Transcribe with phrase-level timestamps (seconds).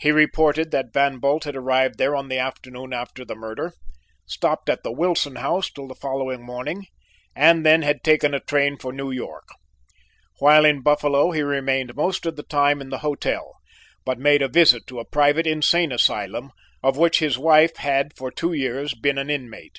[0.00, 3.72] He reported that Van Bult had arrived there on the afternoon after the murder,
[4.26, 6.86] stopped at the Wilson House till the following morning,
[7.36, 9.44] and had then taken a train for New York.
[10.40, 13.58] While in Buffalo he remained most of the time in the hotel,
[14.04, 16.50] but made a visit to a private insane asylum,
[16.82, 19.78] of which his wife had for two years been an inmate.